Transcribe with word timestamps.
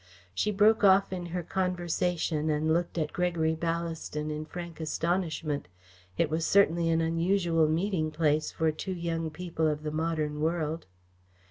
She 0.33 0.49
broke 0.49 0.83
off 0.83 1.13
in 1.13 1.27
her 1.27 1.43
conversation 1.43 2.49
and 2.49 2.73
looked 2.73 2.97
at 2.97 3.13
Gregory 3.13 3.53
Ballaston 3.55 4.31
in 4.31 4.45
frank 4.45 4.79
astonishment. 4.79 5.67
It 6.17 6.27
was 6.27 6.43
certainly 6.43 6.89
an 6.89 7.01
unusual 7.01 7.67
meeting 7.67 8.09
place 8.09 8.49
for 8.51 8.71
two 8.71 8.95
young 8.95 9.29
people 9.29 9.67
of 9.67 9.83
the 9.83 9.91
modern 9.91 10.39
world. 10.41 10.87